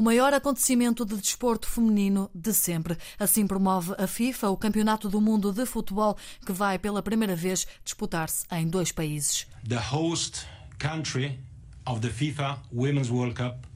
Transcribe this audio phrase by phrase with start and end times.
[0.00, 2.96] o maior acontecimento de desporto feminino de sempre.
[3.18, 7.66] Assim promove a FIFA o Campeonato do Mundo de Futebol, que vai pela primeira vez
[7.84, 9.46] disputar-se em dois países.
[9.68, 10.46] The host
[10.78, 11.38] country
[11.84, 13.66] of the FIFA Women's World Cup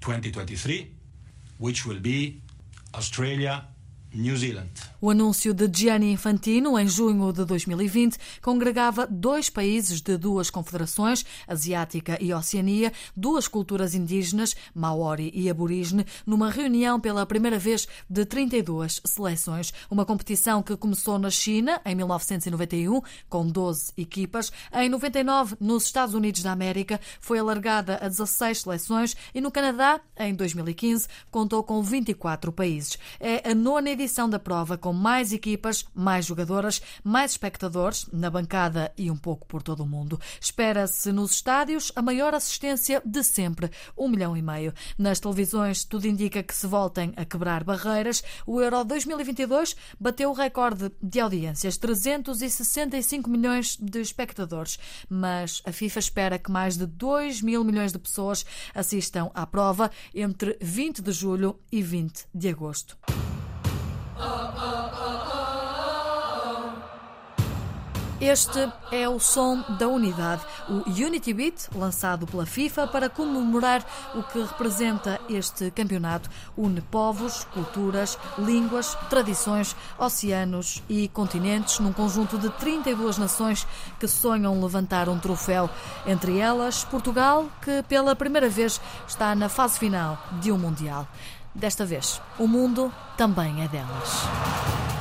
[0.00, 0.88] 2023,
[1.60, 2.42] which will be
[2.92, 3.64] Australia
[4.12, 4.87] New Zealand.
[5.00, 11.24] O anúncio de Gianni Infantino, em junho de 2020, congregava dois países de duas confederações,
[11.46, 18.24] Asiática e Oceania, duas culturas indígenas, Maori e Aborígene, numa reunião pela primeira vez de
[18.24, 19.72] 32 seleções.
[19.88, 24.50] Uma competição que começou na China, em 1991, com 12 equipas.
[24.72, 30.00] Em 99, nos Estados Unidos da América, foi alargada a 16 seleções e no Canadá,
[30.18, 32.98] em 2015, contou com 24 países.
[33.20, 38.92] É a nona edição da prova com mais equipas, mais jogadoras, mais espectadores na bancada
[38.96, 40.20] e um pouco por todo o mundo.
[40.40, 44.72] Espera-se nos estádios a maior assistência de sempre, um milhão e meio.
[44.96, 48.22] Nas televisões, tudo indica que se voltem a quebrar barreiras.
[48.46, 54.78] O Euro 2022 bateu o recorde de audiências, 365 milhões de espectadores.
[55.08, 58.44] Mas a FIFA espera que mais de 2 mil milhões de pessoas
[58.74, 62.98] assistam à prova entre 20 de julho e 20 de agosto.
[68.20, 74.24] Este é o som da unidade, o Unity Beat, lançado pela FIFA para comemorar o
[74.24, 76.28] que representa este campeonato.
[76.56, 83.64] Une povos, culturas, línguas, tradições, oceanos e continentes num conjunto de 32 nações
[84.00, 85.70] que sonham levantar um troféu.
[86.04, 91.06] Entre elas, Portugal, que pela primeira vez está na fase final de um Mundial.
[91.54, 94.97] Desta vez, o mundo também é delas.